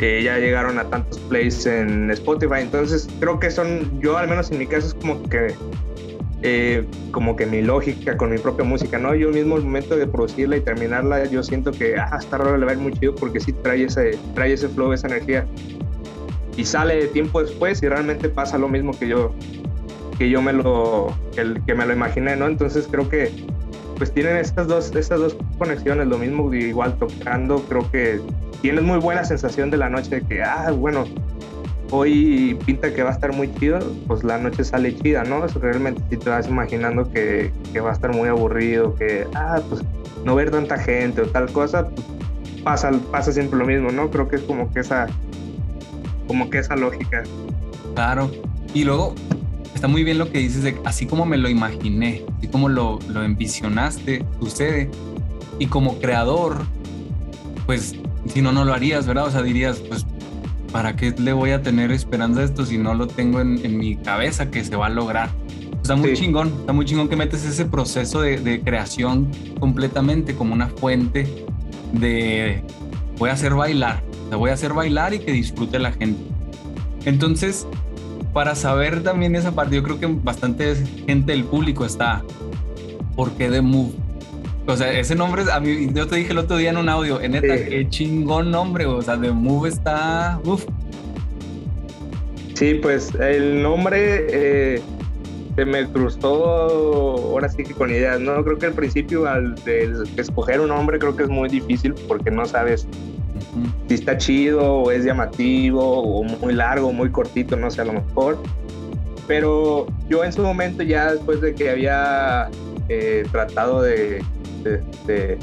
eh, 0.00 0.22
ya 0.22 0.38
llegaron 0.38 0.78
a 0.78 0.84
tantos 0.84 1.18
plays 1.18 1.66
en 1.66 2.10
Spotify, 2.12 2.60
entonces 2.60 3.08
creo 3.18 3.40
que 3.40 3.50
son, 3.50 4.00
yo 4.00 4.16
al 4.16 4.28
menos 4.28 4.52
en 4.52 4.58
mi 4.58 4.66
caso 4.68 4.86
es 4.86 4.94
como 4.94 5.20
que, 5.28 5.52
eh, 6.42 6.86
como 7.10 7.36
que 7.36 7.44
mi 7.44 7.60
lógica 7.60 8.16
con 8.16 8.30
mi 8.30 8.38
propia 8.38 8.64
música, 8.64 8.98
¿no? 8.98 9.14
Yo 9.14 9.30
mismo 9.30 9.56
el 9.56 9.64
momento 9.64 9.96
de 9.96 10.06
producirla 10.06 10.56
y 10.56 10.60
terminarla, 10.60 11.24
yo 11.24 11.42
siento 11.42 11.70
que, 11.70 11.96
ah, 11.96 12.16
está 12.18 12.38
raro, 12.38 12.56
le 12.56 12.64
va 12.64 12.72
a 12.72 12.74
ir 12.74 12.80
muy 12.80 12.92
chido 12.92 13.14
porque 13.14 13.40
sí 13.40 13.52
trae 13.52 13.84
ese, 13.84 14.18
trae 14.34 14.54
ese 14.54 14.68
flow, 14.68 14.92
esa 14.92 15.08
energía. 15.08 15.46
Y 16.56 16.64
sale 16.64 17.06
tiempo 17.08 17.42
después 17.42 17.82
y 17.82 17.88
realmente 17.88 18.28
pasa 18.28 18.58
lo 18.58 18.68
mismo 18.68 18.92
que 18.98 19.08
yo, 19.08 19.34
que 20.18 20.30
yo 20.30 20.40
me 20.40 20.52
lo, 20.52 21.14
que, 21.34 21.60
que 21.66 21.74
me 21.74 21.84
lo 21.84 21.92
imaginé, 21.92 22.36
¿no? 22.36 22.46
Entonces 22.46 22.88
creo 22.90 23.08
que 23.08 23.30
pues 24.00 24.12
tienen 24.14 24.38
estas 24.38 24.66
dos, 24.66 24.96
estas 24.96 25.20
dos 25.20 25.36
conexiones, 25.58 26.06
lo 26.06 26.16
mismo 26.16 26.52
igual 26.54 26.96
tocando, 26.98 27.62
creo 27.68 27.90
que 27.90 28.18
tienes 28.62 28.82
muy 28.82 28.98
buena 28.98 29.24
sensación 29.24 29.70
de 29.70 29.76
la 29.76 29.90
noche, 29.90 30.16
de 30.16 30.22
que, 30.22 30.42
ah, 30.42 30.70
bueno, 30.70 31.04
hoy 31.90 32.56
pinta 32.66 32.92
que 32.94 33.02
va 33.02 33.10
a 33.10 33.12
estar 33.12 33.32
muy 33.32 33.52
chido, 33.54 33.78
pues 34.06 34.24
la 34.24 34.38
noche 34.38 34.64
sale 34.64 34.94
chida, 34.96 35.24
¿no? 35.24 35.46
realmente 35.46 36.02
si 36.10 36.16
te 36.16 36.30
vas 36.30 36.48
imaginando 36.48 37.10
que, 37.10 37.52
va 37.80 37.90
a 37.90 37.92
estar 37.92 38.14
muy 38.14 38.28
aburrido, 38.28 38.94
que, 38.94 39.26
ah, 39.34 39.60
pues 39.68 39.82
no 40.24 40.34
ver 40.34 40.50
tanta 40.50 40.78
gente 40.78 41.22
o 41.22 41.26
tal 41.26 41.50
cosa, 41.52 41.88
pues 41.88 42.06
pasa, 42.62 42.90
pasa 43.10 43.32
siempre 43.32 43.58
lo 43.58 43.66
mismo, 43.66 43.90
¿no? 43.90 44.10
Creo 44.10 44.28
que 44.28 44.36
es 44.36 44.42
como 44.42 44.72
que 44.72 44.80
esa, 44.80 45.06
como 46.26 46.50
que 46.50 46.58
esa 46.58 46.76
lógica. 46.76 47.22
Claro. 47.94 48.30
Y 48.74 48.84
luego, 48.84 49.14
está 49.74 49.88
muy 49.88 50.04
bien 50.04 50.18
lo 50.18 50.30
que 50.30 50.38
dices 50.38 50.62
de 50.62 50.78
así 50.84 51.06
como 51.06 51.26
me 51.26 51.36
lo 51.36 51.48
imaginé, 51.48 52.22
así 52.38 52.48
como 52.48 52.68
lo, 52.68 52.98
lo 53.08 53.22
envisionaste, 53.22 54.24
sucede. 54.38 54.90
Y 55.58 55.66
como 55.66 55.98
creador, 55.98 56.56
pues 57.66 57.94
si 58.26 58.42
no, 58.42 58.52
no 58.52 58.64
lo 58.64 58.72
harías, 58.72 59.06
¿verdad? 59.06 59.26
O 59.26 59.30
sea, 59.30 59.42
dirías, 59.42 59.78
pues, 59.80 60.06
¿para 60.72 60.96
qué 60.96 61.12
le 61.12 61.32
voy 61.32 61.50
a 61.50 61.62
tener 61.62 61.90
esperanza 61.92 62.40
a 62.40 62.44
esto 62.44 62.64
si 62.64 62.78
no 62.78 62.94
lo 62.94 63.06
tengo 63.06 63.40
en, 63.40 63.64
en 63.64 63.78
mi 63.78 63.96
cabeza 63.96 64.50
que 64.50 64.64
se 64.64 64.76
va 64.76 64.86
a 64.86 64.90
lograr? 64.90 65.30
Está 65.82 65.96
muy 65.96 66.12
chingón, 66.14 66.48
está 66.60 66.72
muy 66.72 66.84
chingón 66.84 67.08
que 67.08 67.16
metes 67.16 67.44
ese 67.44 67.64
proceso 67.64 68.20
de, 68.20 68.38
de 68.38 68.60
creación 68.60 69.30
completamente 69.58 70.34
como 70.34 70.54
una 70.54 70.68
fuente 70.68 71.44
de 71.92 72.62
voy 73.18 73.30
a 73.30 73.32
hacer 73.32 73.54
bailar, 73.54 74.02
sea, 74.30 74.36
voy 74.36 74.50
a 74.50 74.54
hacer 74.54 74.72
bailar 74.72 75.12
y 75.12 75.18
que 75.18 75.32
disfrute 75.32 75.78
la 75.78 75.92
gente. 75.92 76.22
Entonces, 77.04 77.66
para 78.32 78.54
saber 78.54 79.02
también 79.02 79.34
esa 79.36 79.52
parte, 79.52 79.76
yo 79.76 79.82
creo 79.82 79.98
que 79.98 80.06
bastante 80.06 80.76
gente 81.06 81.32
del 81.32 81.44
público 81.44 81.84
está. 81.84 82.22
¿Por 83.16 83.32
qué 83.32 83.50
The 83.50 83.60
Move? 83.60 83.92
O 84.70 84.76
sea, 84.76 84.92
ese 84.92 85.16
nombre, 85.16 85.42
a 85.52 85.58
mí, 85.58 85.88
yo 85.92 86.06
te 86.06 86.16
dije 86.16 86.30
el 86.30 86.38
otro 86.38 86.56
día 86.56 86.70
en 86.70 86.76
un 86.76 86.88
audio, 86.88 87.20
en 87.20 87.32
neta, 87.32 87.56
qué 87.56 87.86
chingón 87.88 88.52
nombre, 88.52 88.86
o 88.86 89.02
sea, 89.02 89.20
The 89.20 89.32
Move 89.32 89.68
está, 89.68 90.40
uf. 90.44 90.64
Sí, 92.54 92.74
pues 92.74 93.12
el 93.16 93.62
nombre 93.62 94.26
eh, 94.30 94.82
se 95.56 95.64
me 95.64 95.88
cruzó 95.88 96.44
ahora 97.32 97.48
sí 97.48 97.64
que 97.64 97.74
con 97.74 97.90
ideas, 97.90 98.20
¿no? 98.20 98.44
Creo 98.44 98.58
que 98.58 98.66
al 98.66 98.74
principio 98.74 99.26
al 99.26 99.56
escoger 100.16 100.60
un 100.60 100.68
nombre 100.68 100.98
creo 100.98 101.16
que 101.16 101.24
es 101.24 101.28
muy 101.28 101.48
difícil 101.48 101.94
porque 102.06 102.30
no 102.30 102.44
sabes 102.44 102.86
si 103.88 103.94
está 103.94 104.16
chido 104.18 104.62
o 104.62 104.90
es 104.92 105.04
llamativo 105.04 105.82
o 105.82 106.22
muy 106.22 106.52
largo, 106.52 106.92
muy 106.92 107.10
cortito, 107.10 107.56
no 107.56 107.70
sé, 107.70 107.80
a 107.80 107.86
lo 107.86 107.94
mejor. 107.94 108.38
Pero 109.26 109.86
yo 110.08 110.22
en 110.22 110.32
su 110.32 110.42
momento 110.42 110.82
ya 110.82 111.12
después 111.12 111.40
de 111.40 111.54
que 111.54 111.70
había 111.70 112.50
eh, 112.88 113.24
tratado 113.32 113.82
de, 113.82 114.22
de, 114.62 115.38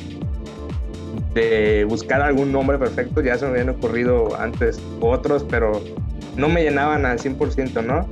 de, 1.33 1.85
buscar 1.85 2.21
algún 2.21 2.51
nombre 2.51 2.77
perfecto, 2.77 3.21
ya 3.21 3.37
se 3.37 3.45
me 3.45 3.51
habían 3.51 3.69
ocurrido 3.69 4.35
antes 4.39 4.79
otros, 4.99 5.45
pero 5.49 5.81
no 6.35 6.49
me 6.49 6.63
llenaban 6.63 7.05
al 7.05 7.19
100%, 7.19 7.83
¿no? 7.83 8.07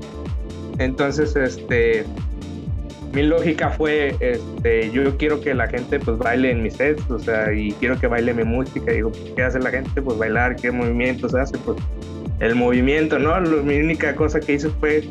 Entonces, 0.78 1.36
este, 1.36 2.06
mi 3.14 3.24
lógica 3.24 3.70
fue, 3.70 4.16
este, 4.20 4.92
yo 4.92 5.18
quiero 5.18 5.40
que 5.42 5.54
la 5.54 5.68
gente 5.68 6.00
pues 6.00 6.18
baile 6.18 6.52
en 6.52 6.62
mis 6.62 6.74
sets, 6.74 7.10
o 7.10 7.18
sea, 7.18 7.54
y 7.54 7.72
quiero 7.74 7.98
que 8.00 8.08
baile 8.08 8.34
mi 8.34 8.44
música. 8.44 8.92
Digo, 8.92 9.12
¿qué 9.36 9.42
hace 9.42 9.60
la 9.60 9.72
gente? 9.72 10.02
Pues 10.02 10.18
bailar, 10.18 10.58
¿qué 10.58 10.70
movimientos 10.70 11.34
hace? 11.34 11.58
Pues 11.60 11.78
el 12.40 12.56
movimiento, 12.56 13.18
¿no? 13.18 13.40
mi 13.40 13.78
única 13.78 14.14
cosa 14.16 14.40
que 14.40 14.54
hice 14.54 14.70
fue 14.70 15.08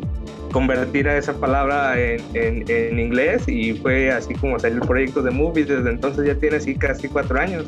convertir 0.54 1.08
a 1.08 1.18
esa 1.18 1.32
palabra 1.32 2.00
en, 2.00 2.22
en, 2.32 3.00
inglés 3.00 3.42
y 3.48 3.72
fue 3.72 4.12
así 4.12 4.34
como 4.34 4.56
salió 4.56 4.80
el 4.80 4.86
proyecto 4.86 5.20
de 5.20 5.32
Movies. 5.32 5.66
Desde 5.66 5.90
entonces 5.90 6.24
ya 6.28 6.36
tiene 6.36 6.58
así 6.58 6.76
casi 6.76 7.08
cuatro 7.08 7.40
años. 7.40 7.66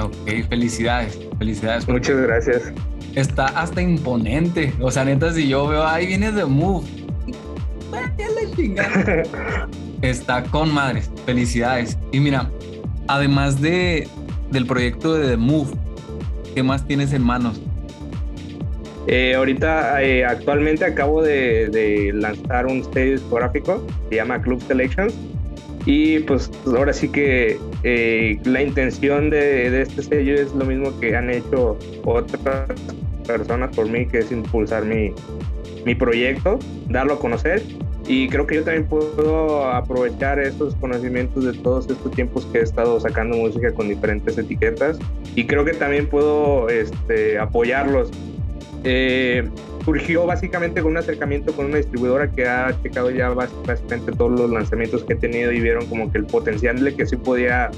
Ok, 0.00 0.48
felicidades, 0.48 1.20
felicidades. 1.38 1.86
Muchas 1.86 2.16
gracias. 2.16 2.72
Está 3.14 3.44
hasta 3.48 3.82
imponente. 3.82 4.72
O 4.80 4.90
sea, 4.90 5.04
neta, 5.04 5.34
si 5.34 5.48
yo 5.48 5.68
veo, 5.68 5.86
ahí 5.86 6.06
viene 6.06 6.32
The 6.32 6.46
Move 6.46 6.86
Está 10.00 10.44
con 10.44 10.72
madres. 10.72 11.10
Felicidades. 11.26 11.98
Y 12.10 12.20
mira, 12.20 12.50
además 13.06 13.60
de, 13.60 14.08
del 14.50 14.66
proyecto 14.66 15.12
de 15.12 15.28
The 15.28 15.36
Move, 15.36 15.76
¿qué 16.54 16.62
más 16.62 16.86
tienes 16.86 17.12
en 17.12 17.22
manos? 17.22 17.60
Eh, 19.06 19.34
ahorita, 19.34 20.02
eh, 20.02 20.24
actualmente 20.24 20.84
acabo 20.84 21.22
de, 21.22 22.10
lanzar 22.14 22.66
un 22.66 22.82
sello 22.92 23.12
discográfico, 23.12 23.86
se 24.08 24.16
llama 24.16 24.40
Club 24.40 24.62
Selections. 24.62 25.14
Y 25.86 26.20
pues 26.20 26.50
ahora 26.64 26.94
sí 26.94 27.08
que 27.08 27.58
eh, 27.82 28.38
la 28.44 28.62
intención 28.62 29.28
de, 29.28 29.70
de, 29.70 29.82
este 29.82 30.02
sello 30.02 30.34
es 30.34 30.54
lo 30.54 30.64
mismo 30.64 30.98
que 30.98 31.14
han 31.14 31.28
hecho 31.28 31.78
otras 32.04 32.70
personas 33.26 33.76
por 33.76 33.90
mí, 33.90 34.06
que 34.06 34.20
es 34.20 34.32
impulsar 34.32 34.86
mi, 34.86 35.12
mi 35.84 35.94
proyecto, 35.94 36.58
darlo 36.88 37.14
a 37.14 37.18
conocer 37.18 37.62
y 38.06 38.28
creo 38.28 38.46
que 38.46 38.56
yo 38.56 38.64
también 38.64 38.86
puedo 38.86 39.66
aprovechar 39.66 40.38
estos 40.38 40.74
conocimientos 40.76 41.44
de 41.44 41.54
todos 41.54 41.88
estos 41.88 42.10
tiempos 42.12 42.44
que 42.46 42.58
he 42.58 42.62
estado 42.62 43.00
sacando 43.00 43.36
música 43.36 43.72
con 43.72 43.88
diferentes 43.88 44.36
etiquetas 44.36 44.98
y 45.34 45.46
creo 45.46 45.64
que 45.64 45.72
también 45.72 46.08
puedo 46.08 46.68
este, 46.68 47.38
apoyarlos. 47.38 48.10
Eh, 48.86 49.48
surgió 49.84 50.26
básicamente 50.26 50.82
con 50.82 50.92
un 50.92 50.98
acercamiento 50.98 51.54
con 51.54 51.66
una 51.66 51.78
distribuidora 51.78 52.30
que 52.30 52.46
ha 52.46 52.74
checado 52.82 53.10
ya 53.10 53.30
básicamente 53.30 54.12
todos 54.12 54.38
los 54.38 54.50
lanzamientos 54.50 55.04
que 55.04 55.14
he 55.14 55.16
tenido 55.16 55.52
y 55.52 55.60
vieron 55.60 55.86
como 55.86 56.12
que 56.12 56.18
el 56.18 56.26
potencial 56.26 56.82
de 56.82 56.94
que 56.94 57.06
sí 57.06 57.16
podía 57.16 57.70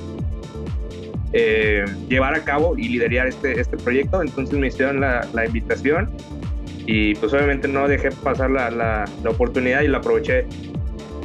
eh, 1.33 1.85
llevar 2.09 2.35
a 2.35 2.45
cabo 2.45 2.77
y 2.77 2.89
liderar 2.89 3.29
este, 3.29 3.61
este 3.61 3.77
proyecto. 3.77 4.21
Entonces 4.21 4.59
me 4.59 4.69
hicieron 4.69 5.01
la, 5.01 5.27
invitación 5.47 6.11
y 6.87 7.15
pues 7.17 7.33
obviamente 7.33 7.69
no 7.69 7.87
dejé 7.87 8.11
pasar 8.11 8.51
la, 8.51 8.71
la, 8.71 9.05
la 9.23 9.31
oportunidad 9.31 9.83
y 9.83 9.89
la 9.89 9.99
aproveché. 9.99 10.47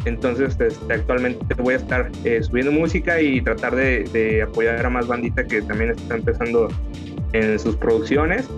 Entonces 0.05 0.57
este, 0.59 0.93
actualmente 0.93 1.53
voy 1.55 1.75
a 1.75 1.77
estar 1.77 2.11
eh, 2.23 2.41
subiendo 2.41 2.71
música 2.71 3.21
y 3.21 3.41
tratar 3.41 3.75
de, 3.75 4.03
de, 4.11 4.41
apoyar 4.41 4.83
a 4.85 4.89
más 4.89 5.07
bandita 5.07 5.45
que 5.45 5.61
también 5.61 5.91
está 5.91 6.15
empezando 6.15 6.69
en 7.33 7.59
sus 7.59 7.75
producciones. 7.75 8.49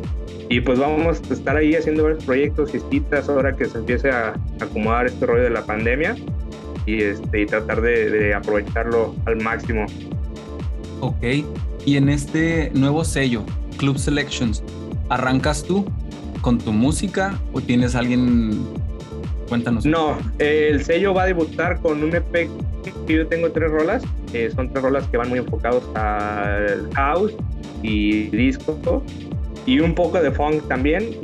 Y 0.50 0.62
pues 0.62 0.79
vamos 0.79 1.21
a 1.29 1.33
estar 1.33 1.57
ahí 1.57 1.75
haciendo 1.75 2.03
varios 2.03 2.23
proyectos, 2.23 2.71
fiestitas, 2.71 3.29
ahora 3.29 3.55
que 3.55 3.65
se 3.65 3.77
empiece 3.77 4.09
a 4.12 4.33
acomodar 4.59 5.07
este 5.07 5.25
rollo 5.25 5.43
de 5.43 5.50
la 5.50 5.65
pandemia 5.65 6.15
y, 6.85 7.01
este, 7.01 7.41
y 7.41 7.45
tratar 7.45 7.81
de, 7.81 8.09
de 8.09 8.33
aprovecharlo 8.33 9.15
al 9.25 9.38
máximo. 9.38 9.85
Ok, 11.00 11.23
y 11.85 11.97
en 11.97 12.09
este 12.09 12.71
nuevo 12.73 13.03
sello, 13.03 13.43
Club 13.77 13.97
Selections, 13.97 14.63
¿arrancas 15.09 15.63
tú 15.63 15.85
con 16.41 16.57
tu 16.57 16.71
música 16.71 17.38
o 17.51 17.62
tienes 17.62 17.95
alguien? 17.95 18.65
Cuéntanos. 19.50 19.85
No, 19.85 20.17
el 20.39 20.83
sello 20.83 21.13
va 21.13 21.23
a 21.23 21.25
debutar 21.25 21.79
con 21.81 22.03
un 22.03 22.15
EP 22.15 22.50
que 23.05 23.13
yo 23.13 23.27
tengo 23.27 23.51
tres 23.51 23.71
rolas. 23.71 24.03
Eh, 24.33 24.51
son 24.55 24.69
tres 24.69 24.83
rolas 24.83 25.05
que 25.07 25.17
van 25.17 25.29
muy 25.29 25.39
enfocados 25.39 25.83
al 25.95 26.89
house 26.93 27.33
y 27.81 28.27
disco 28.27 29.03
y 29.65 29.79
un 29.79 29.96
poco 29.96 30.22
de 30.22 30.32
funk 30.32 30.67
también. 30.67 31.17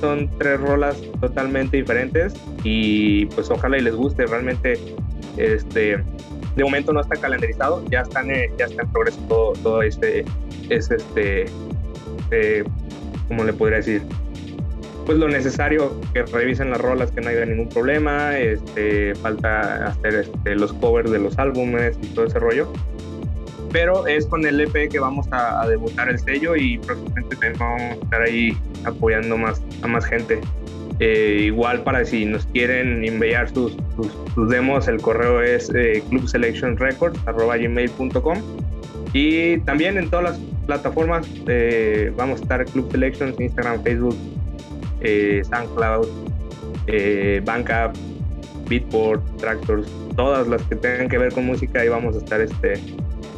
son 0.00 0.28
tres 0.38 0.60
rolas 0.60 0.96
totalmente 1.20 1.76
diferentes 1.76 2.34
y 2.64 3.26
pues 3.26 3.50
ojalá 3.50 3.78
y 3.78 3.82
les 3.82 3.94
guste. 3.94 4.26
Realmente, 4.26 4.78
este, 5.36 5.98
de 6.56 6.64
momento 6.64 6.92
no 6.92 7.00
está 7.00 7.16
calendarizado, 7.16 7.84
ya 7.90 8.00
están, 8.00 8.30
eh, 8.30 8.50
ya 8.58 8.66
está 8.66 8.82
en 8.82 8.88
progreso 8.90 9.20
todo, 9.28 9.52
todo 9.62 9.82
este, 9.82 10.24
es 10.68 10.90
este, 10.90 11.46
eh, 12.30 12.64
¿cómo 13.28 13.44
le 13.44 13.52
podría 13.52 13.78
decir? 13.78 14.02
Pues 15.06 15.18
lo 15.18 15.28
necesario 15.28 15.98
que 16.12 16.22
revisen 16.24 16.70
las 16.70 16.80
rolas, 16.80 17.10
que 17.10 17.20
no 17.20 17.30
haya 17.30 17.44
ningún 17.44 17.68
problema, 17.68 18.38
este, 18.38 19.14
falta 19.16 19.86
hacer 19.86 20.14
este, 20.14 20.54
los 20.54 20.72
covers 20.74 21.10
de 21.10 21.18
los 21.18 21.38
álbumes 21.38 21.98
y 22.02 22.06
todo 22.08 22.26
ese 22.26 22.38
rollo 22.38 22.70
pero 23.72 24.06
es 24.06 24.26
con 24.26 24.46
el 24.46 24.60
EP 24.60 24.90
que 24.90 24.98
vamos 24.98 25.26
a, 25.32 25.66
debutar 25.68 26.08
el 26.08 26.18
sello 26.18 26.56
y 26.56 26.78
próximamente 26.78 27.52
vamos 27.58 27.82
a 27.82 27.92
estar 27.92 28.22
ahí 28.22 28.56
apoyando 28.84 29.36
más 29.36 29.62
a 29.82 29.86
más 29.86 30.04
gente. 30.04 30.40
Eh, 30.98 31.44
igual 31.46 31.82
para 31.82 32.04
si 32.04 32.26
nos 32.26 32.44
quieren 32.46 33.04
enviar 33.04 33.48
sus, 33.48 33.76
demos, 34.48 34.86
el 34.86 35.00
correo 35.00 35.40
es 35.40 35.72
eh, 35.74 36.04
clubselectionrecords.gmail.com 36.10 38.38
y 39.14 39.56
también 39.60 39.96
en 39.96 40.10
todas 40.10 40.24
las 40.24 40.38
plataformas 40.66 41.26
eh, 41.46 42.12
vamos 42.16 42.40
a 42.40 42.42
estar 42.42 42.66
Club 42.66 42.92
Selections, 42.92 43.40
Instagram, 43.40 43.82
Facebook, 43.82 44.14
eh, 45.00 45.40
SoundCloud, 45.48 46.06
Bandcamp, 47.44 47.96
Beatport, 48.68 49.24
Tractors, 49.38 49.88
todas 50.16 50.46
las 50.48 50.60
que 50.64 50.76
tengan 50.76 51.08
que 51.08 51.16
ver 51.16 51.32
con 51.32 51.46
música 51.46 51.82
y 51.82 51.88
vamos 51.88 52.14
a 52.14 52.18
estar 52.18 52.42
este, 52.42 52.74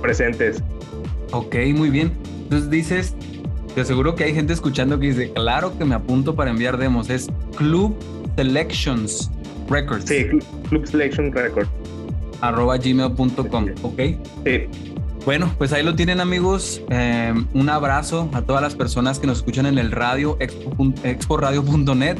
presentes. 0.02 0.62
Ok, 1.30 1.56
muy 1.74 1.88
bien. 1.88 2.12
Entonces 2.42 2.68
dices, 2.68 3.14
te 3.74 3.80
aseguro 3.80 4.14
que 4.14 4.24
hay 4.24 4.34
gente 4.34 4.52
escuchando 4.52 4.98
que 4.98 5.06
dice, 5.06 5.32
claro 5.32 5.78
que 5.78 5.84
me 5.84 5.94
apunto 5.94 6.34
para 6.34 6.50
enviar 6.50 6.76
demos. 6.76 7.08
Es 7.08 7.28
Club 7.56 7.96
Selections 8.36 9.30
Records. 9.70 10.04
Sí, 10.04 10.26
Club 10.68 10.86
Selection 10.86 11.32
Records. 11.32 11.70
Arroba 12.42 12.76
gmail.com, 12.76 13.66
ok. 13.82 14.00
Sí. 14.44 14.68
Bueno, 15.24 15.54
pues 15.56 15.72
ahí 15.72 15.84
lo 15.84 15.94
tienen 15.94 16.20
amigos. 16.20 16.82
Eh, 16.90 17.32
un 17.54 17.68
abrazo 17.68 18.28
a 18.32 18.42
todas 18.42 18.60
las 18.60 18.74
personas 18.74 19.18
que 19.20 19.26
nos 19.26 19.38
escuchan 19.38 19.66
en 19.66 19.78
el 19.78 19.92
radio, 19.92 20.36
exporadio.net. 21.04 22.18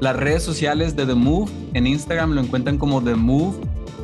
las 0.00 0.16
redes 0.16 0.42
sociales 0.42 0.94
de 0.96 1.06
The 1.06 1.14
Move 1.14 1.50
en 1.74 1.86
Instagram 1.86 2.32
lo 2.32 2.42
encuentran 2.42 2.76
como 2.76 3.02
The 3.02 3.14
Move 3.14 3.56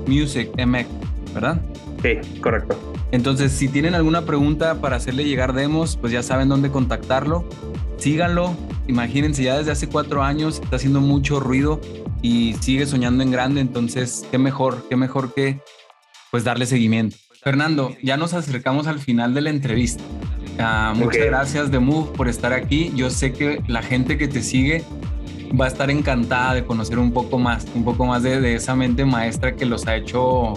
Music 0.06 0.50
MX, 0.56 0.86
¿verdad? 1.36 1.60
Sí, 2.02 2.40
correcto. 2.40 2.76
Entonces, 3.12 3.52
si 3.52 3.68
tienen 3.68 3.94
alguna 3.94 4.22
pregunta 4.22 4.80
para 4.80 4.96
hacerle 4.96 5.24
llegar 5.24 5.52
demos, 5.52 5.96
pues 5.96 6.12
ya 6.12 6.22
saben 6.22 6.48
dónde 6.48 6.70
contactarlo. 6.70 7.48
Síganlo. 7.98 8.56
Imagínense, 8.88 9.42
ya 9.42 9.58
desde 9.58 9.70
hace 9.70 9.88
cuatro 9.88 10.22
años 10.22 10.60
está 10.62 10.76
haciendo 10.76 11.00
mucho 11.00 11.38
ruido 11.38 11.80
y 12.22 12.54
sigue 12.60 12.86
soñando 12.86 13.22
en 13.22 13.30
grande. 13.30 13.60
Entonces, 13.60 14.26
qué 14.30 14.38
mejor, 14.38 14.84
qué 14.88 14.96
mejor 14.96 15.32
que 15.34 15.60
pues 16.30 16.42
darle 16.44 16.66
seguimiento. 16.66 17.16
Fernando, 17.42 17.94
ya 18.02 18.16
nos 18.16 18.34
acercamos 18.34 18.86
al 18.86 18.98
final 18.98 19.34
de 19.34 19.40
la 19.42 19.50
entrevista. 19.50 20.02
Ah, 20.58 20.94
muchas 20.96 21.26
gracias 21.26 21.70
de 21.70 21.78
Move 21.78 22.12
por 22.16 22.28
estar 22.28 22.52
aquí. 22.52 22.92
Yo 22.96 23.10
sé 23.10 23.32
que 23.32 23.62
la 23.68 23.82
gente 23.82 24.18
que 24.18 24.26
te 24.26 24.42
sigue 24.42 24.84
va 25.58 25.66
a 25.66 25.68
estar 25.68 25.90
encantada 25.90 26.54
de 26.54 26.64
conocer 26.64 26.98
un 26.98 27.12
poco 27.12 27.38
más, 27.38 27.66
un 27.74 27.84
poco 27.84 28.06
más 28.06 28.22
de, 28.22 28.40
de 28.40 28.54
esa 28.54 28.74
mente 28.74 29.04
maestra 29.04 29.54
que 29.54 29.64
los 29.64 29.86
ha 29.86 29.96
hecho 29.96 30.54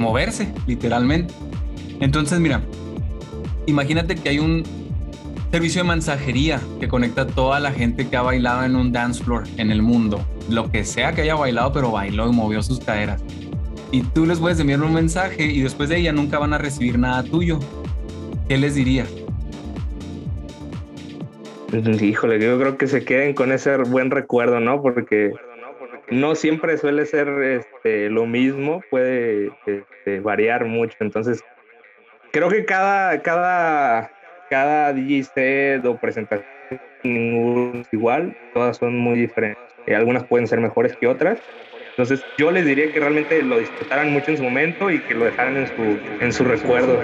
moverse, 0.00 0.48
literalmente. 0.66 1.34
Entonces, 2.00 2.40
mira, 2.40 2.60
imagínate 3.66 4.16
que 4.16 4.28
hay 4.28 4.38
un 4.38 4.64
servicio 5.50 5.82
de 5.82 5.88
mensajería 5.88 6.60
que 6.78 6.88
conecta 6.88 7.22
a 7.22 7.26
toda 7.26 7.58
la 7.60 7.72
gente 7.72 8.08
que 8.08 8.16
ha 8.16 8.22
bailado 8.22 8.64
en 8.64 8.76
un 8.76 8.92
dance 8.92 9.22
floor 9.22 9.44
en 9.56 9.70
el 9.70 9.82
mundo, 9.82 10.24
lo 10.48 10.70
que 10.70 10.84
sea 10.84 11.12
que 11.12 11.22
haya 11.22 11.34
bailado, 11.34 11.72
pero 11.72 11.90
bailó 11.90 12.28
y 12.28 12.32
movió 12.32 12.62
sus 12.62 12.80
caderas. 12.80 13.22
Y 13.90 14.02
tú 14.02 14.26
les 14.26 14.38
puedes 14.38 14.60
enviar 14.60 14.82
un 14.82 14.92
mensaje 14.92 15.44
y 15.44 15.62
después 15.62 15.88
de 15.88 15.98
ella 15.98 16.12
nunca 16.12 16.38
van 16.38 16.52
a 16.52 16.58
recibir 16.58 16.98
nada 16.98 17.22
tuyo. 17.22 17.58
¿Qué 18.48 18.58
les 18.58 18.74
dirías? 18.74 19.08
Híjole, 21.72 22.40
yo 22.40 22.58
creo 22.58 22.78
que 22.78 22.86
se 22.86 23.04
queden 23.04 23.34
con 23.34 23.52
ese 23.52 23.76
buen 23.76 24.10
recuerdo, 24.10 24.60
¿no? 24.60 24.80
Porque 24.82 25.32
no 26.10 26.34
siempre 26.34 26.78
suele 26.78 27.06
ser 27.06 27.28
este, 27.28 28.08
lo 28.10 28.26
mismo, 28.26 28.82
puede 28.90 29.50
este, 29.66 30.20
variar 30.20 30.64
mucho. 30.64 30.96
Entonces, 31.00 31.42
creo 32.32 32.48
que 32.48 32.64
cada, 32.64 33.22
cada, 33.22 34.10
cada 34.50 34.92
DJ 34.92 35.80
o 35.84 35.96
presentación 35.96 36.48
es 37.02 37.92
igual, 37.92 38.36
todas 38.54 38.76
son 38.76 38.96
muy 38.96 39.18
diferentes. 39.18 39.62
Eh, 39.86 39.94
algunas 39.94 40.24
pueden 40.24 40.46
ser 40.46 40.60
mejores 40.60 40.96
que 40.96 41.06
otras. 41.06 41.38
Entonces, 41.90 42.24
yo 42.36 42.50
les 42.50 42.64
diría 42.64 42.92
que 42.92 43.00
realmente 43.00 43.42
lo 43.42 43.58
disfrutaran 43.58 44.12
mucho 44.12 44.30
en 44.30 44.36
su 44.36 44.42
momento 44.44 44.90
y 44.90 45.00
que 45.00 45.14
lo 45.14 45.24
dejaran 45.24 45.56
en 45.56 45.66
su, 45.66 45.98
en 46.20 46.32
su 46.32 46.44
recuerdo. 46.44 47.02